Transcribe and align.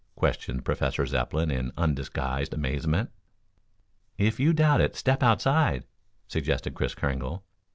questioned 0.15 0.65
Professor 0.65 1.05
Zepplin 1.05 1.51
in 1.51 1.71
undisguised 1.77 2.55
amazement. 2.55 3.11
"If 4.17 4.39
you 4.39 4.51
doubt 4.51 4.81
it 4.81 4.95
step 4.95 5.21
outside," 5.21 5.83
suggested 6.27 6.73
Kris 6.73 6.95
Kringle. 6.95 7.43